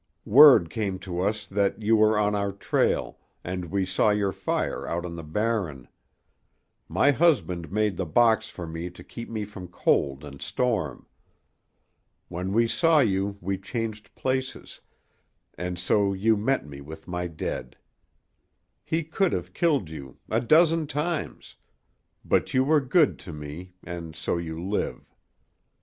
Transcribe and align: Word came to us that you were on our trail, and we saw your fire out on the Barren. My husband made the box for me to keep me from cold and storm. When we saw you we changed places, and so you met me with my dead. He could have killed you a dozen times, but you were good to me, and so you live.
Word 0.25 0.71
came 0.71 0.97
to 0.97 1.19
us 1.19 1.45
that 1.45 1.79
you 1.79 1.95
were 1.95 2.17
on 2.17 2.33
our 2.33 2.51
trail, 2.51 3.19
and 3.43 3.65
we 3.65 3.85
saw 3.85 4.09
your 4.09 4.31
fire 4.31 4.87
out 4.87 5.05
on 5.05 5.15
the 5.15 5.23
Barren. 5.23 5.87
My 6.89 7.11
husband 7.11 7.71
made 7.71 7.97
the 7.97 8.05
box 8.07 8.49
for 8.49 8.65
me 8.65 8.89
to 8.89 9.03
keep 9.03 9.29
me 9.29 9.45
from 9.45 9.67
cold 9.67 10.23
and 10.25 10.41
storm. 10.41 11.05
When 12.29 12.51
we 12.51 12.67
saw 12.67 12.97
you 13.01 13.37
we 13.41 13.59
changed 13.59 14.15
places, 14.15 14.79
and 15.55 15.77
so 15.77 16.13
you 16.13 16.35
met 16.35 16.65
me 16.65 16.81
with 16.81 17.07
my 17.07 17.27
dead. 17.27 17.77
He 18.83 19.03
could 19.03 19.33
have 19.33 19.53
killed 19.53 19.91
you 19.91 20.17
a 20.31 20.41
dozen 20.41 20.87
times, 20.87 21.57
but 22.25 22.55
you 22.55 22.63
were 22.63 22.81
good 22.81 23.19
to 23.19 23.33
me, 23.33 23.75
and 23.83 24.15
so 24.15 24.39
you 24.39 24.59
live. 24.65 25.13